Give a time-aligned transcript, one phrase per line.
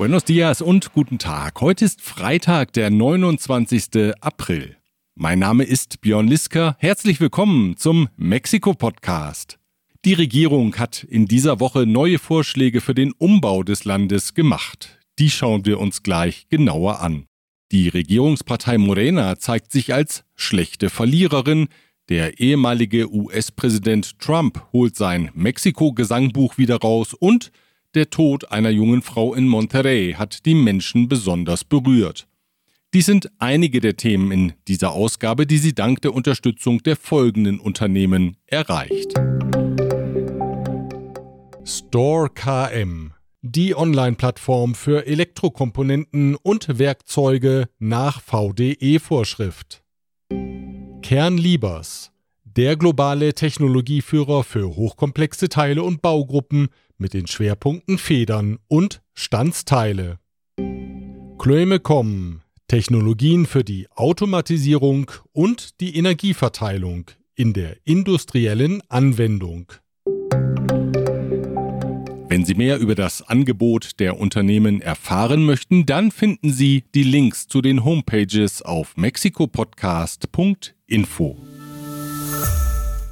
[0.00, 1.60] Buenos dias und guten Tag.
[1.60, 4.14] Heute ist Freitag, der 29.
[4.22, 4.78] April.
[5.14, 6.74] Mein Name ist Björn Liska.
[6.78, 9.58] Herzlich willkommen zum Mexiko-Podcast.
[10.06, 14.98] Die Regierung hat in dieser Woche neue Vorschläge für den Umbau des Landes gemacht.
[15.18, 17.26] Die schauen wir uns gleich genauer an.
[17.70, 21.68] Die Regierungspartei Morena zeigt sich als schlechte Verliererin.
[22.08, 27.52] Der ehemalige US-Präsident Trump holt sein Mexiko-Gesangbuch wieder raus und
[27.94, 32.28] der Tod einer jungen Frau in Monterrey hat die Menschen besonders berührt.
[32.92, 37.60] Dies sind einige der Themen in dieser Ausgabe, die sie dank der Unterstützung der folgenden
[37.60, 39.14] Unternehmen erreicht.
[41.64, 49.84] Store KM, die Online-Plattform für Elektrokomponenten und Werkzeuge nach VDE-Vorschrift.
[51.02, 52.10] Kernliebers,
[52.44, 56.68] der globale Technologieführer für hochkomplexe Teile und Baugruppen
[57.00, 60.20] mit den Schwerpunkten Federn und Standsteile.
[61.38, 69.72] Klömecom, Technologien für die Automatisierung und die Energieverteilung in der industriellen Anwendung.
[72.28, 77.48] Wenn Sie mehr über das Angebot der Unternehmen erfahren möchten, dann finden Sie die Links
[77.48, 81.36] zu den Homepages auf mexikopodcast.info.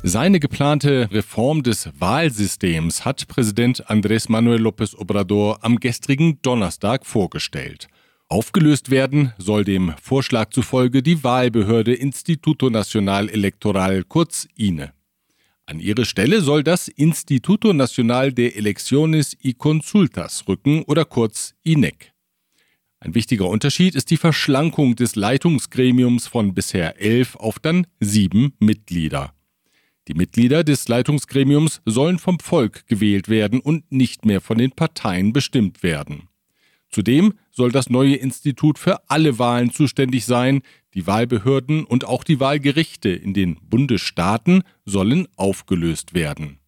[0.04, 7.88] Seine geplante Reform des Wahlsystems hat Präsident Andrés Manuel López Obrador am gestrigen Donnerstag vorgestellt.
[8.28, 14.92] Aufgelöst werden soll dem Vorschlag zufolge die Wahlbehörde Instituto Nacional Electoral kurz INE.
[15.66, 22.12] An ihre Stelle soll das Instituto Nacional de Elecciones y Consultas rücken oder kurz INEC.
[23.00, 29.34] Ein wichtiger Unterschied ist die Verschlankung des Leitungsgremiums von bisher elf auf dann sieben Mitglieder.
[30.08, 35.34] Die Mitglieder des Leitungsgremiums sollen vom Volk gewählt werden und nicht mehr von den Parteien
[35.34, 36.28] bestimmt werden.
[36.88, 40.62] Zudem soll das neue Institut für alle Wahlen zuständig sein,
[40.94, 46.58] die Wahlbehörden und auch die Wahlgerichte in den Bundesstaaten sollen aufgelöst werden.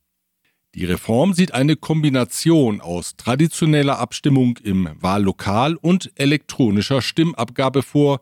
[0.74, 8.20] Die Reform sieht eine Kombination aus traditioneller Abstimmung im Wahllokal und elektronischer Stimmabgabe vor.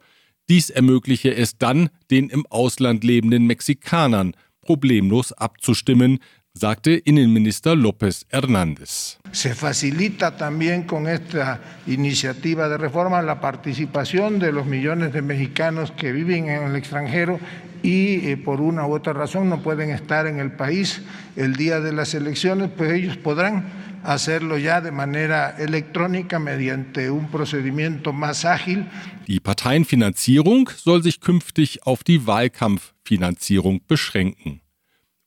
[0.49, 4.35] Dies ermögliche es dann den im Ausland lebenden Mexikanern
[4.69, 6.21] problemlos abzustimmen,
[6.55, 9.17] sagte Innenminister López Hernández.
[9.33, 15.91] Se facilita también con esta iniciativa de reforma la participación de los millones de mexicanos
[15.93, 17.41] que viven en el extranjero
[17.83, 21.01] y eh, por una u otra razón no pueden estar en el país
[21.37, 27.29] el día de las elecciones, pues ellos podrán hacerlo ya de manera electrónica mediante un
[27.31, 28.87] procedimiento más ágil.
[29.27, 34.61] Die Parteienfinanzierung soll sich künftig auf die Wahlkampffinanzierung beschränken.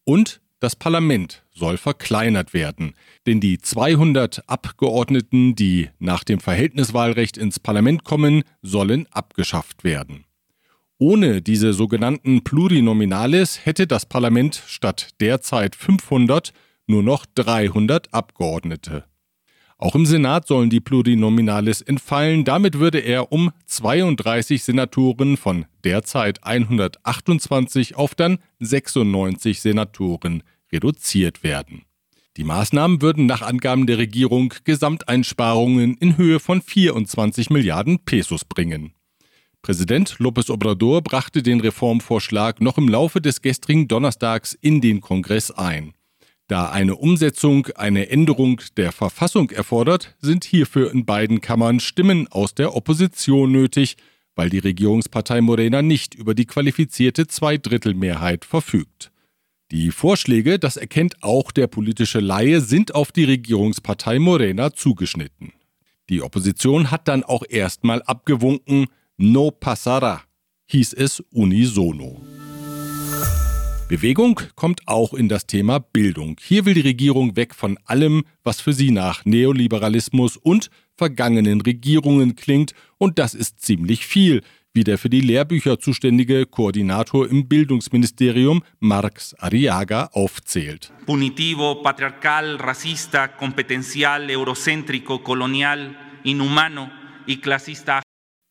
[0.04, 2.94] Und das Parlament soll verkleinert werden,
[3.26, 10.26] denn die 200 Abgeordneten, die nach dem Verhältniswahlrecht ins Parlament kommen, sollen abgeschafft werden.
[11.00, 16.53] Ohne diese sogenannten Plurinominales hätte das Parlament statt derzeit 500
[16.91, 19.06] nur noch 300 Abgeordnete.
[19.81, 22.46] Auch im Senat sollen die Plurinominales entfallen.
[22.46, 31.81] Damit würde er um 32 Senatoren von derzeit 128 auf dann 96 Senatoren reduziert werden.
[32.38, 38.94] Die Maßnahmen würden nach Angaben der Regierung Gesamteinsparungen in Höhe von 24 Milliarden Pesos bringen.
[39.63, 45.50] Präsident López Obrador brachte den Reformvorschlag noch im Laufe des gestrigen Donnerstags in den Kongress
[45.50, 45.94] ein.
[46.51, 52.53] Da eine Umsetzung eine Änderung der Verfassung erfordert, sind hierfür in beiden Kammern Stimmen aus
[52.53, 53.95] der Opposition nötig,
[54.35, 59.13] weil die Regierungspartei Morena nicht über die qualifizierte Zweidrittelmehrheit verfügt.
[59.72, 65.53] Die Vorschläge, das erkennt auch der politische Laie, sind auf die Regierungspartei Morena zugeschnitten.
[66.09, 70.19] Die Opposition hat dann auch erstmal abgewunken, no pasará,
[70.66, 72.22] hieß es unisono.
[73.91, 76.38] Bewegung kommt auch in das Thema Bildung.
[76.41, 82.38] Hier will die Regierung weg von allem, was für sie nach Neoliberalismus und vergangenen Regierungen
[82.38, 84.43] klingt, und das ist ziemlich viel,
[84.73, 90.93] wie der für die Lehrbücher zuständige Koordinator im Bildungsministerium Marx Arriaga aufzählt.
[91.05, 96.90] Punitivo, patriarcal, racista, competencial, eurocéntrico, colonial, inhumano
[97.28, 98.02] y clasista.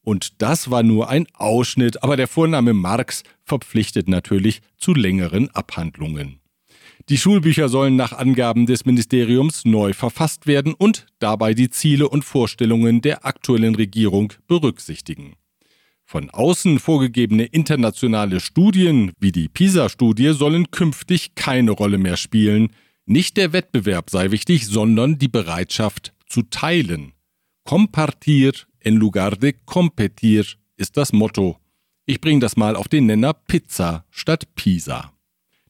[0.03, 6.41] Und das war nur ein Ausschnitt, aber der Vorname Marx verpflichtet natürlich zu längeren Abhandlungen.
[7.09, 12.25] Die Schulbücher sollen nach Angaben des Ministeriums neu verfasst werden und dabei die Ziele und
[12.25, 15.35] Vorstellungen der aktuellen Regierung berücksichtigen.
[16.05, 22.71] Von außen vorgegebene internationale Studien wie die PISA-Studie sollen künftig keine Rolle mehr spielen.
[23.07, 27.13] Nicht der Wettbewerb sei wichtig, sondern die Bereitschaft zu teilen.
[27.65, 30.45] Compartir en lugar de competir
[30.77, 31.59] ist das Motto.
[32.07, 35.13] Ich bringe das mal auf den Nenner Pizza statt Pisa.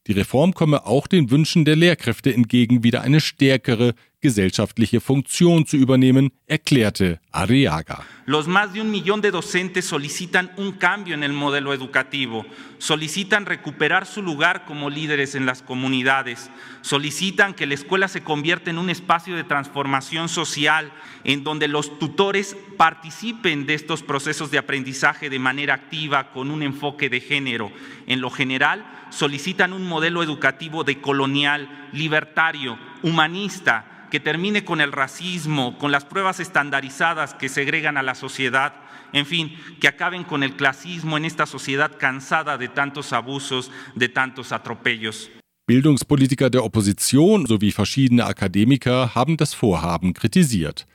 [0.06, 5.76] Die Reform komme auch den Wünschen der Lehrkräfte entgegen, wieder eine stärkere gesellschaftliche Funktion zu
[5.76, 8.04] übernehmen, erklärte Arriaga.
[8.26, 12.46] Los más de un millón de docentes solicitan un cambio en el modelo educativo,
[12.78, 16.50] solicitan recuperar su lugar como líderes en las comunidades,
[16.82, 20.92] solicitan que la escuela se convierta en un espacio de transformación social
[21.24, 26.62] en donde los tutores participen de estos procesos de aprendizaje de manera activa con un
[26.62, 27.72] enfoque de género.
[28.06, 35.78] En lo general, solicitan un modelo educativo decolonial, libertario, humanista, que termine con el racismo,
[35.78, 38.74] con las pruebas estandarizadas que segregan a la sociedad,
[39.12, 44.08] en fin, que acaben con el clasismo en esta sociedad cansada de tantos abusos, de
[44.08, 45.30] tantos atropellos.
[45.66, 50.86] Bildungspolitiker der Opposition sowie verschiedene Akademiker haben das Vorhaben kritisiert.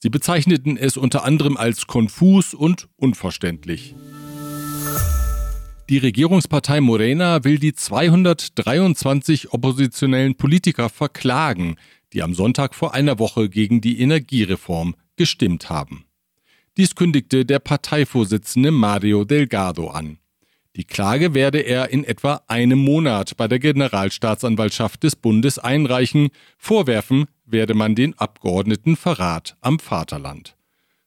[0.00, 3.94] Sie bezeichneten es unter anderem als konfus und unverständlich.
[5.90, 11.76] Die Regierungspartei Morena will die 223 oppositionellen Politiker verklagen,
[12.14, 16.06] die am Sonntag vor einer Woche gegen die Energiereform gestimmt haben.
[16.78, 20.16] Dies kündigte der Parteivorsitzende Mario Delgado an.
[20.74, 27.26] Die Klage werde er in etwa einem Monat bei der Generalstaatsanwaltschaft des Bundes einreichen, vorwerfen
[27.44, 30.56] werde man den Abgeordneten Verrat am Vaterland.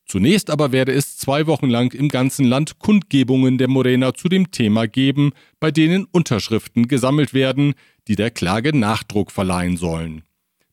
[0.07, 4.51] Zunächst aber werde es zwei Wochen lang im ganzen Land Kundgebungen der Morena zu dem
[4.51, 7.73] Thema geben, bei denen Unterschriften gesammelt werden,
[8.07, 10.23] die der Klage Nachdruck verleihen sollen.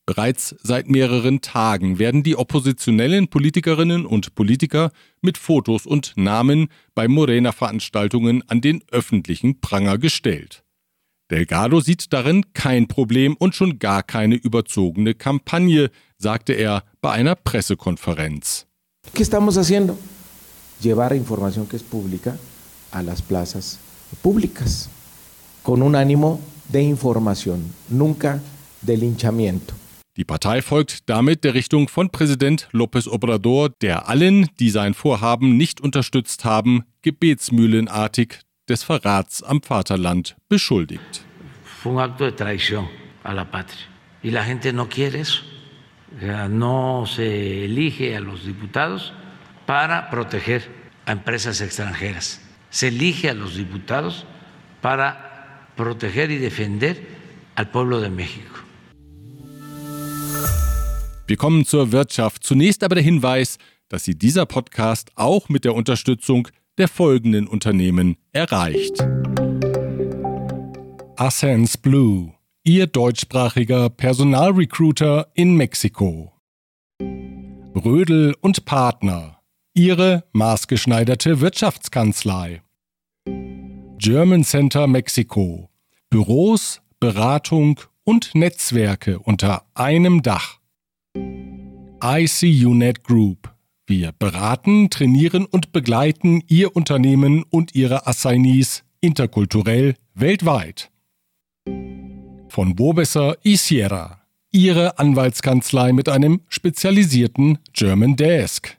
[0.07, 4.93] Bereits seit mehreren Tagen werden die oppositionellen Politikerinnen und Politiker
[5.23, 10.63] mit Fotos und Namen bei Morena-Veranstaltungen an den öffentlichen Pranger gestellt.
[11.31, 17.35] Delgado sieht darin kein Problem und schon gar keine überzogene Kampagne, sagte er bei einer
[17.35, 18.67] Pressekonferenz.
[19.13, 19.99] ¿Qué estamos haciendo?
[20.81, 22.37] Llevar información que es pública
[22.91, 23.79] a las plazas
[24.23, 24.89] públicas,
[25.63, 28.41] con un ánimo de información, nunca
[28.81, 29.75] de linchamiento.
[30.17, 35.57] Die Partei folgt damit der Richtung von Präsident López Obrador, der allen, die sein Vorhaben
[35.57, 41.25] nicht unterstützt haben, gebetsmühlenartig des Verrats am Vaterland beschuldigt.
[41.65, 42.87] Fue un acto de traición
[43.25, 43.87] a la patria.
[44.23, 45.43] Y la gente no quiere eso.
[46.21, 49.13] No se elige a los diputados
[49.67, 50.69] para proteger
[51.07, 52.41] a empresas extranjeras.
[52.71, 54.27] Se elige a los diputados
[54.81, 56.97] para proteger y defender
[57.57, 58.55] al pueblo de México.
[61.27, 62.45] Wir kommen zur Wirtschaft.
[62.45, 63.57] Zunächst aber der Hinweis,
[63.89, 69.03] dass Sie dieser Podcast auch mit der Unterstützung der folgenden Unternehmen erreicht.
[71.17, 72.34] Ascens Blue,
[72.67, 76.33] Ihr deutschsprachiger Personalrecruiter in Mexiko.
[76.99, 79.41] Brödel und Partner,
[79.75, 82.63] Ihre maßgeschneiderte Wirtschaftskanzlei.
[83.99, 85.69] German Center Mexiko,
[86.09, 90.59] Büros, Beratung und Netzwerke unter einem Dach.
[92.03, 93.53] ICUNet Group.
[93.87, 100.91] Wir beraten, trainieren und begleiten Ihr Unternehmen und Ihre Assignees interkulturell weltweit.
[102.55, 104.21] Von Bobesser Isiera.
[104.53, 108.79] Ihre Anwaltskanzlei mit einem spezialisierten German Desk.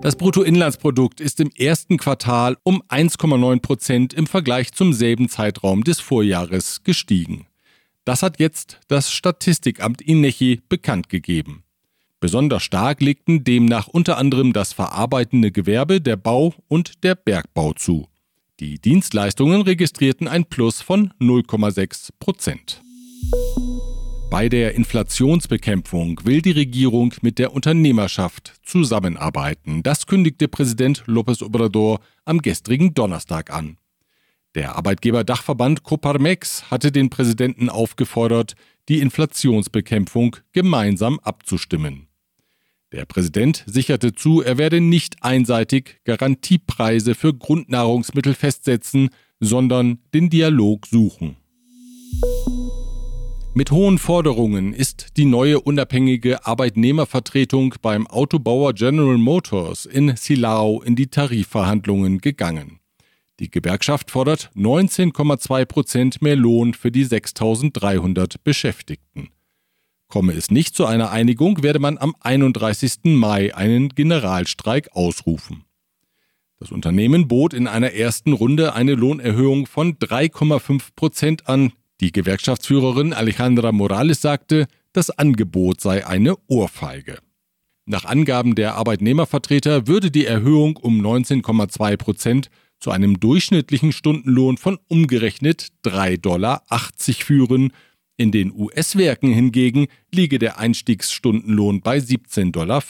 [0.00, 6.00] Das Bruttoinlandsprodukt ist im ersten Quartal um 1,9 Prozent im Vergleich zum selben Zeitraum des
[6.00, 7.46] Vorjahres gestiegen.
[8.06, 11.64] Das hat jetzt das Statistikamt INECHI bekannt gegeben.
[12.20, 18.09] Besonders stark legten demnach unter anderem das verarbeitende Gewerbe, der Bau und der Bergbau zu.
[18.60, 22.82] Die Dienstleistungen registrierten ein Plus von 0,6 Prozent.
[24.30, 29.82] Bei der Inflationsbekämpfung will die Regierung mit der Unternehmerschaft zusammenarbeiten.
[29.82, 33.78] Das kündigte Präsident López Obrador am gestrigen Donnerstag an.
[34.54, 38.56] Der Arbeitgeberdachverband Coparmex hatte den Präsidenten aufgefordert,
[38.90, 42.09] die Inflationsbekämpfung gemeinsam abzustimmen.
[42.92, 50.86] Der Präsident sicherte zu, er werde nicht einseitig Garantiepreise für Grundnahrungsmittel festsetzen, sondern den Dialog
[50.86, 51.36] suchen.
[53.54, 60.96] Mit hohen Forderungen ist die neue unabhängige Arbeitnehmervertretung beim Autobauer General Motors in Silao in
[60.96, 62.80] die Tarifverhandlungen gegangen.
[63.38, 69.30] Die Gewerkschaft fordert 19,2 Prozent mehr Lohn für die 6.300 Beschäftigten.
[70.10, 73.04] Komme es nicht zu einer Einigung, werde man am 31.
[73.04, 75.64] Mai einen Generalstreik ausrufen.
[76.58, 81.72] Das Unternehmen bot in einer ersten Runde eine Lohnerhöhung von 3,5 Prozent an.
[82.00, 87.18] Die Gewerkschaftsführerin Alejandra Morales sagte, das Angebot sei eine Ohrfeige.
[87.86, 92.50] Nach Angaben der Arbeitnehmervertreter würde die Erhöhung um 19,2 Prozent
[92.80, 96.62] zu einem durchschnittlichen Stundenlohn von umgerechnet 3,80 Dollar
[96.98, 97.72] führen.
[98.20, 102.82] In den US-Werken hingegen liege der Einstiegsstundenlohn bei 17,50 Dollar.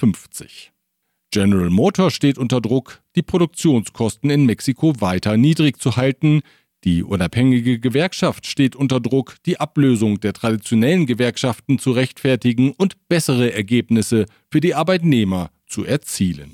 [1.30, 6.40] General Motors steht unter Druck, die Produktionskosten in Mexiko weiter niedrig zu halten.
[6.82, 13.52] Die unabhängige Gewerkschaft steht unter Druck, die Ablösung der traditionellen Gewerkschaften zu rechtfertigen und bessere
[13.52, 16.50] Ergebnisse für die Arbeitnehmer zu erzielen.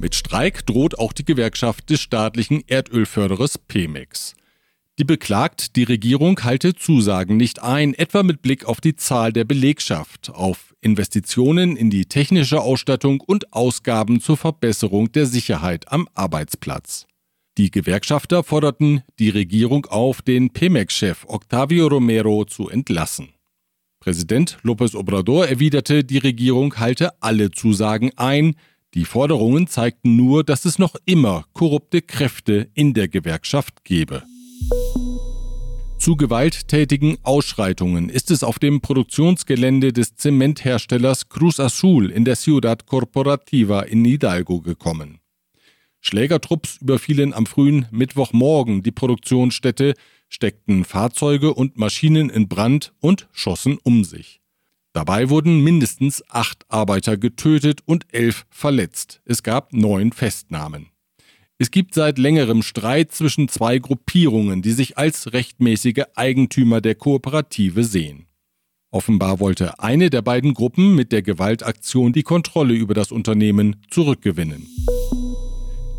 [0.00, 4.34] Mit Streik droht auch die Gewerkschaft des staatlichen Erdölförderers Pemex.
[4.98, 9.44] Die beklagt, die Regierung halte Zusagen nicht ein, etwa mit Blick auf die Zahl der
[9.44, 17.06] Belegschaft, auf Investitionen in die technische Ausstattung und Ausgaben zur Verbesserung der Sicherheit am Arbeitsplatz.
[17.58, 23.28] Die Gewerkschafter forderten die Regierung auf, den Pemex-Chef Octavio Romero zu entlassen.
[24.00, 28.56] Präsident López Obrador erwiderte, die Regierung halte alle Zusagen ein,
[28.94, 34.24] die Forderungen zeigten nur, dass es noch immer korrupte Kräfte in der Gewerkschaft gebe.
[35.98, 42.86] Zu gewalttätigen Ausschreitungen ist es auf dem Produktionsgelände des Zementherstellers Cruz Azul in der Ciudad
[42.86, 45.18] Corporativa in Hidalgo gekommen.
[46.00, 49.94] Schlägertrupps überfielen am frühen Mittwochmorgen die Produktionsstätte,
[50.28, 54.40] steckten Fahrzeuge und Maschinen in Brand und schossen um sich.
[54.92, 59.20] Dabei wurden mindestens acht Arbeiter getötet und elf verletzt.
[59.24, 60.86] Es gab neun Festnahmen.
[61.60, 67.82] Es gibt seit längerem Streit zwischen zwei Gruppierungen, die sich als rechtmäßige Eigentümer der Kooperative
[67.82, 68.26] sehen.
[68.92, 74.68] Offenbar wollte eine der beiden Gruppen mit der Gewaltaktion die Kontrolle über das Unternehmen zurückgewinnen.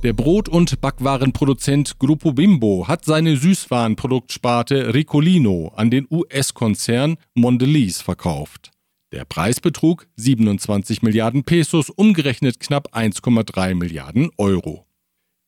[0.02, 8.72] Der Brot- und Backwarenproduzent Gruppo Bimbo hat seine Süßwarenproduktsparte Ricolino an den US-Konzern Mondelez verkauft.
[9.12, 14.89] Der Preis betrug 27 Milliarden Pesos, umgerechnet knapp 1,3 Milliarden Euro.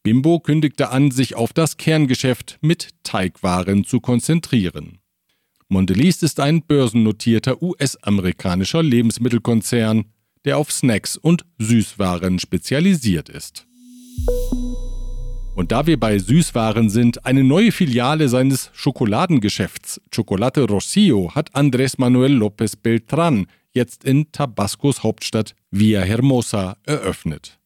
[0.03, 4.99] Bimbo kündigte an, sich auf das Kerngeschäft mit Teigwaren zu konzentrieren.
[5.69, 10.05] Mondelez ist ein börsennotierter US-amerikanischer Lebensmittelkonzern,
[10.43, 13.67] der auf Snacks und Süßwaren spezialisiert ist.
[15.53, 21.95] Und da wir bei Süßwaren sind, eine neue Filiale seines Schokoladengeschäfts Chocolate Rocio hat Andrés
[21.97, 27.60] Manuel López Beltrán jetzt in Tabascos Hauptstadt Villahermosa eröffnet.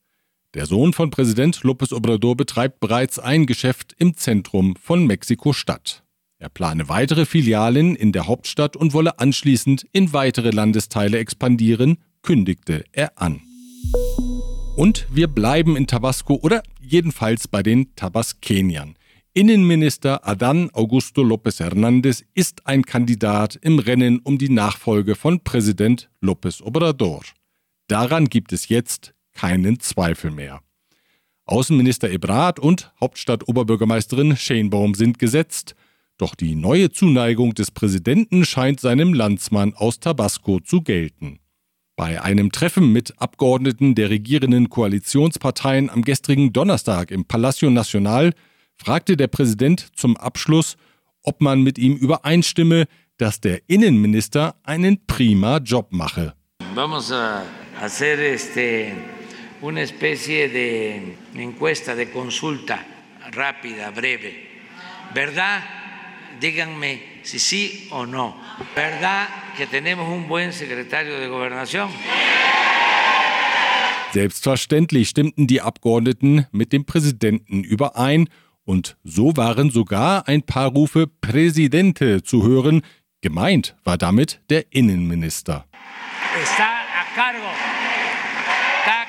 [0.55, 6.05] Der Sohn von Präsident López Obrador betreibt bereits ein Geschäft im Zentrum von Mexiko-Stadt.
[6.37, 12.85] Er plane weitere Filialen in der Hauptstadt und wolle anschließend in weitere Landesteile expandieren, kündigte
[12.93, 13.41] er an.
[14.77, 18.95] Und wir bleiben in Tabasco oder jedenfalls bei den Tabaskeniern.
[19.33, 26.09] Innenminister Adán Augusto López Hernández ist ein Kandidat im Rennen um die Nachfolge von Präsident
[26.23, 27.23] López Obrador.
[27.87, 30.61] Daran gibt es jetzt keinen Zweifel mehr.
[31.45, 35.75] Außenminister Ebrard und Hauptstadt-Oberbürgermeisterin Schenbaum sind gesetzt,
[36.17, 41.39] doch die neue Zuneigung des Präsidenten scheint seinem Landsmann aus Tabasco zu gelten.
[41.97, 48.33] Bei einem Treffen mit Abgeordneten der regierenden Koalitionsparteien am gestrigen Donnerstag im Palacio Nacional
[48.75, 50.77] fragte der Präsident zum Abschluss,
[51.21, 52.85] ob man mit ihm übereinstimme,
[53.17, 56.33] dass der Innenminister einen prima Job mache.
[56.73, 57.43] Vamos a
[57.79, 58.91] hacer este,
[59.61, 62.85] una especie de encuesta, de consulta
[63.31, 64.47] rápida, breve.
[65.13, 65.63] ¿Verdad?
[66.39, 68.35] Díganme si sí o no.
[68.75, 71.89] ¿Verdad que tenemos un buen secretario de Gobernación?
[74.13, 78.29] Selbstverständlich stimmten die Abgeordneten mit dem Präsidenten überein
[78.63, 82.81] und so waren sogar ein paar Rufe Präsidente zu hören.
[83.21, 85.65] Gemeint war damit der Innenminister.
[86.41, 87.74] Está a cargo,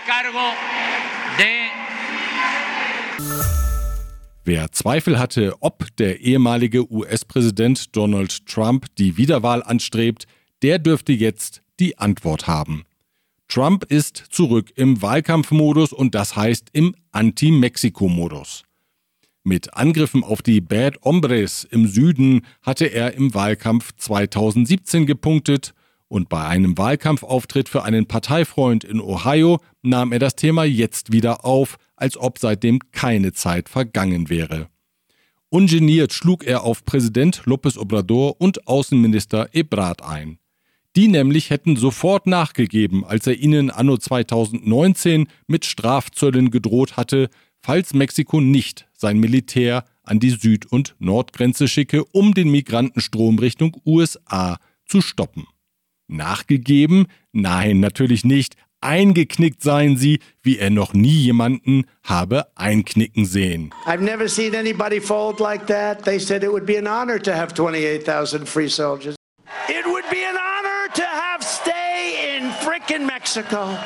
[0.06, 0.54] cargo
[1.38, 1.66] de
[4.44, 10.26] Wer Zweifel hatte, ob der ehemalige US-Präsident Donald Trump die Wiederwahl anstrebt,
[10.62, 12.84] der dürfte jetzt die Antwort haben.
[13.48, 18.62] Trump ist zurück im Wahlkampfmodus und das heißt im Anti-Mexiko-Modus.
[19.42, 25.74] Mit Angriffen auf die Bad Hombres im Süden hatte er im Wahlkampf 2017 gepunktet
[26.08, 31.44] und bei einem Wahlkampfauftritt für einen Parteifreund in Ohio nahm er das Thema jetzt wieder
[31.44, 34.68] auf, als ob seitdem keine Zeit vergangen wäre.
[35.48, 40.38] Ungeniert schlug er auf Präsident López Obrador und Außenminister Ebrard ein.
[40.96, 47.28] Die nämlich hätten sofort nachgegeben, als er ihnen anno 2019 mit Strafzöllen gedroht hatte,
[47.60, 53.76] falls Mexiko nicht sein Militär an die Süd- und Nordgrenze schicke, um den Migrantenstrom Richtung
[53.84, 55.46] USA zu stoppen.
[56.08, 57.06] Nachgegeben?
[57.32, 58.56] Nein, natürlich nicht.
[58.80, 63.72] Eingeknickt seien sie, wie er noch nie jemanden habe einknicken sehen.
[63.86, 66.04] I've never seen anybody fold like that.
[66.04, 69.16] They said it would be an honor to have 28,000 free soldiers.
[69.68, 73.76] It would be an honor to have stay in frickin' Mexico.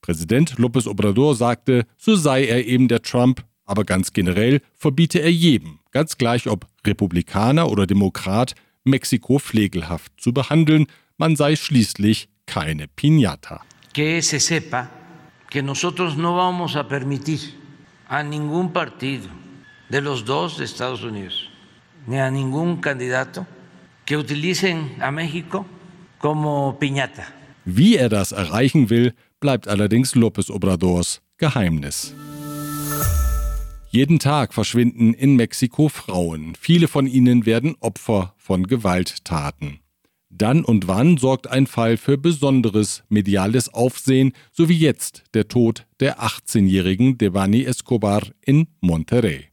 [0.00, 5.32] Präsident López Obrador sagte, so sei er eben der Trump, aber ganz generell verbiete er
[5.32, 8.54] jedem, ganz gleich ob Republikaner oder Demokrat,
[8.84, 10.86] Mexiko pflegelhaft zu behandeln,
[11.18, 13.60] man sei schließlich keine Piñata.
[13.92, 14.90] Que se sepa
[15.50, 17.40] que nosotros no vamos a permitir
[18.08, 19.28] a ningún partido
[19.88, 21.48] de los dos de Estados Unidos,
[22.06, 23.46] ni a ningún candidato
[24.04, 25.66] que utilicen a México
[26.18, 27.26] como piñata.
[27.64, 32.14] Wie er das erreichen will, bleibt allerdings López Obradors Geheimnis.
[33.90, 36.54] Jeden Tag verschwinden in Mexiko Frauen.
[36.60, 39.80] Viele von ihnen werden Opfer von Gewalttaten.
[40.28, 45.86] Dann und wann sorgt ein Fall für besonderes mediales Aufsehen, so wie jetzt der Tod
[46.00, 49.46] der 18-jährigen Devani Escobar in Monterrey.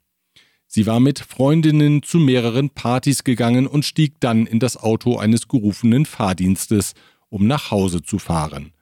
[0.68, 5.48] Sie war mit Freundinnen zu mehreren Partys gegangen und stieg dann in das Auto eines
[5.48, 6.94] gerufenen Fahrdienstes,
[7.30, 8.74] um nach Hause zu fahren.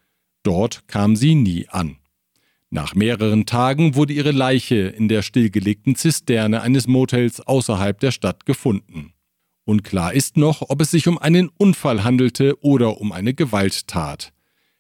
[0.44, 1.98] Dort kam sie nie an.
[2.70, 8.46] Nach mehreren Tagen wurde ihre Leiche in der stillgelegten Zisterne eines Motels außerhalb der Stadt
[8.46, 9.14] gefunden.
[9.72, 14.34] Unklar ist noch, ob es sich um einen Unfall handelte oder um eine Gewalttat.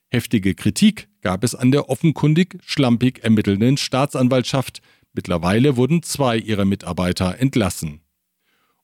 [0.09, 4.81] Heftige Kritik gab es an der offenkundig schlampig ermittelnden Staatsanwaltschaft.
[5.13, 8.01] Mittlerweile wurden zwei ihrer Mitarbeiter entlassen.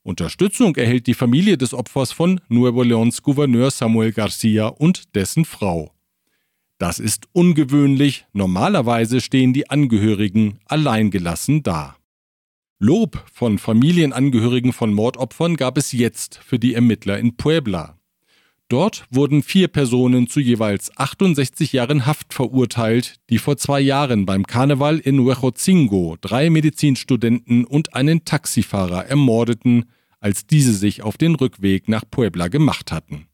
[0.01, 5.91] Unterstützung erhält die Familie des Opfers von Nuevo Leons Gouverneur Samuel Garcia und dessen Frau.
[6.77, 11.96] Das ist ungewöhnlich, normalerweise stehen die Angehörigen alleingelassen da.
[12.79, 17.97] Lob von Familienangehörigen von Mordopfern gab es jetzt für die Ermittler in Puebla.
[18.69, 24.45] Dort wurden vier Personen zu jeweils 68 Jahren Haft verurteilt, die vor zwei Jahren beim
[24.45, 29.85] Karneval in Huejotzingo drei Medizinstudenten und einen Taxifahrer ermordeten,
[30.19, 33.25] als diese sich auf den Rückweg nach Puebla gemacht hatten.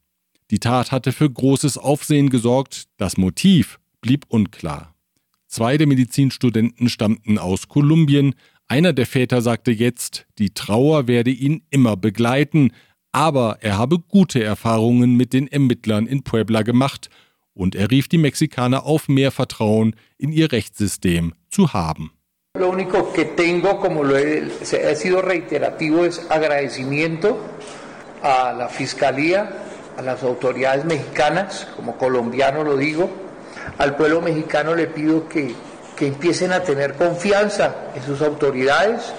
[0.52, 4.94] Die Tat hatte für großes Aufsehen gesorgt, das Motiv blieb unklar.
[5.54, 8.34] Zwei der Medizinstudenten stammten aus Kolumbien,
[8.74, 12.72] einer der Väter sagte jetzt, die Trauer werde ihn immer begleiten,
[13.12, 17.12] aber er habe gute Erfahrungen mit den Ermittlern in Puebla gemacht
[17.54, 22.14] und er rief die Mexikaner auf, mehr Vertrauen in ihr Rechtssystem zu haben.
[22.58, 27.38] Lo único que tengo, como lo he, ha sido reiterativo, es agradecimiento
[28.24, 29.52] a la Fiscalía,
[29.98, 33.08] a las autoridades mexicanas, como colombiano lo digo,
[33.78, 35.54] al pueblo mexicano le pido que,
[36.04, 39.14] que empiecen a tener confianza en sus autoridades.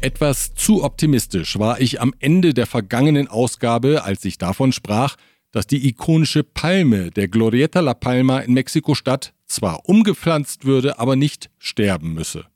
[0.00, 5.16] Etwas zu optimistisch war ich am Ende der vergangenen Ausgabe, als ich davon sprach,
[5.52, 11.50] dass die ikonische Palme der Glorieta La Palma in Mexiko-Stadt zwar umgepflanzt würde, aber nicht
[11.58, 12.46] sterben müsse.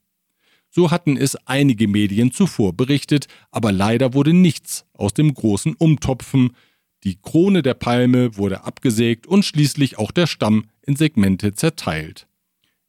[0.71, 6.57] So hatten es einige Medien zuvor berichtet, aber leider wurde nichts aus dem großen Umtopfen.
[7.05, 12.27] Die Krone der Palme wurde abgesägt und schließlich auch der Stamm in Segmente zerteilt.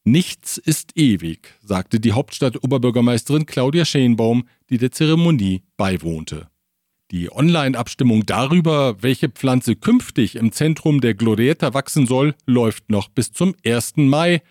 [0.03, 6.47] Nichts ist ewig, sagte die Hauptstadt-Oberbürgermeisterin Claudia Schenbaum, die der Zeremonie beiwohnte.
[7.11, 13.31] Die Online-Abstimmung darüber, welche Pflanze künftig im Zentrum der Glorieta wachsen soll, läuft noch bis
[13.31, 13.97] zum 1.
[13.97, 14.41] Mai.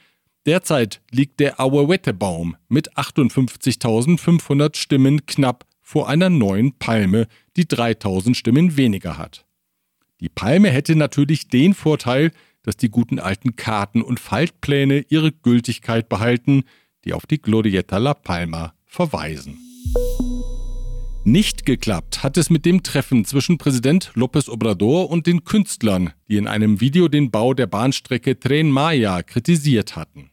[0.47, 8.77] Derzeit liegt der Auerwette-Baum mit 58.500 Stimmen knapp vor einer neuen Palme, die 3.000 Stimmen
[8.77, 9.47] weniger hat.
[10.21, 12.33] Die Palme hätte natürlich den Vorteil,
[12.67, 16.65] dass die guten alten Karten und Faltpläne ihre Gültigkeit behalten,
[17.05, 19.57] die auf die Glorietta La Palma verweisen.
[21.25, 26.37] Nicht geklappt hat es mit dem Treffen zwischen Präsident López Obrador und den Künstlern, die
[26.37, 30.31] in einem Video den Bau der Bahnstrecke Tren Maya kritisiert hatten.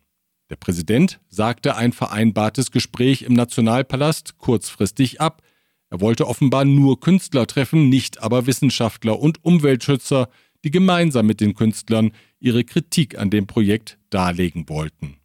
[0.50, 5.42] Der Präsident sagte ein vereinbartes Gespräch im Nationalpalast kurzfristig ab.
[5.90, 10.30] Er wollte offenbar nur Künstler treffen, nicht aber Wissenschaftler und Umweltschützer,
[10.64, 15.18] die gemeinsam mit den Künstlern ihre Kritik an dem Projekt darlegen wollten.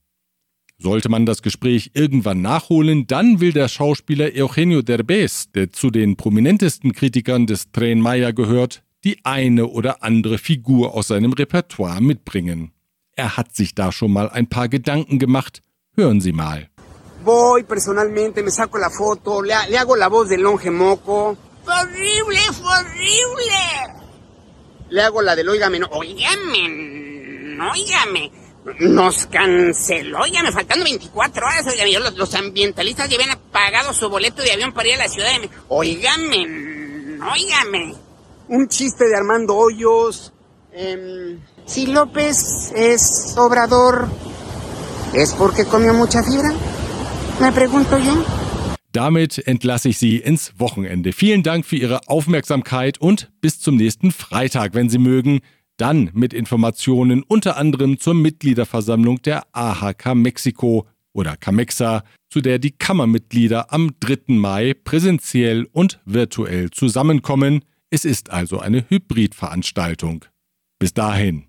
[0.80, 6.16] Sollte man das Gespräch irgendwann nachholen, dann will der Schauspieler Eugenio Derbez, der zu den
[6.16, 12.72] prominentesten Kritikern des Tren Maya gehört, die eine oder andere Figur aus seinem Repertoire mitbringen.
[13.16, 15.62] Er hat sich da schon mal ein paar Gedanken gemacht.
[15.96, 16.68] Hören Sie mal.
[17.24, 21.36] Voy personalmente, me saco la foto, le, le hago la voz del longe moco.
[21.66, 23.97] Horrible, horrible.
[24.90, 26.68] Le hago la del óigame, no, óigame,
[27.56, 28.32] no, óigame.
[28.80, 34.42] Nos canceló, óigame, faltando 24 horas, óigame, los, los ambientalistas ya habían pagado su boleto
[34.42, 35.62] de avión para ir a la ciudad de México.
[35.68, 37.94] Óigame, no, óigame.
[38.48, 40.32] un chiste de Armando Hoyos.
[40.72, 44.08] Eh, si López es Obrador,
[45.12, 46.52] ¿es porque comió mucha fibra?
[47.40, 48.24] Me pregunto yo.
[48.98, 51.12] Damit entlasse ich Sie ins Wochenende.
[51.12, 55.38] Vielen Dank für Ihre Aufmerksamkeit und bis zum nächsten Freitag, wenn Sie mögen.
[55.76, 62.72] Dann mit Informationen unter anderem zur Mitgliederversammlung der AHK Mexiko oder Camexa, zu der die
[62.72, 64.34] Kammermitglieder am 3.
[64.34, 67.64] Mai präsentiell und virtuell zusammenkommen.
[67.90, 70.24] Es ist also eine Hybridveranstaltung.
[70.80, 71.44] Bis dahin.